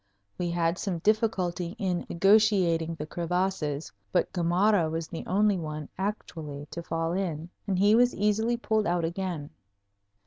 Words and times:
We 0.39 0.49
had 0.49 0.79
some 0.79 0.97
difficulty 0.97 1.75
in 1.77 2.07
negotiating 2.09 2.95
the 2.95 3.05
crevasses, 3.05 3.91
but 4.11 4.33
Gamarra 4.33 4.89
was 4.89 5.07
the 5.07 5.23
only 5.27 5.59
one 5.59 5.89
actually 5.95 6.65
to 6.71 6.81
fall 6.81 7.11
in, 7.11 7.51
and 7.67 7.77
he 7.77 7.93
was 7.93 8.15
easily 8.15 8.57
pulled 8.57 8.87
out 8.87 9.05
again. 9.05 9.51